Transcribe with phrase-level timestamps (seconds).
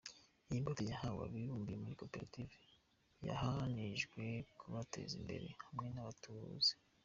[0.49, 2.53] Iyi mbuto yahawe abibumbiye muri koperative
[3.41, 4.21] haganijwe
[4.59, 6.73] kubateza imbere, hamwe n’abatubuzi.